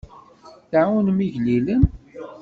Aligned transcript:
Tɛawnem 0.69 1.19
igellilen. 1.25 1.83